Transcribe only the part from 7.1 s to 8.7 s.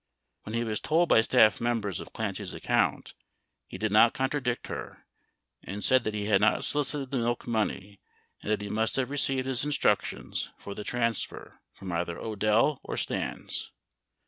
the milk money and that he